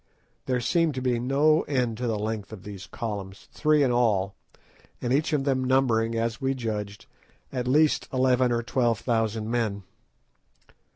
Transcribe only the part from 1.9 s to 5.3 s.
to the length of these columns—three in all, and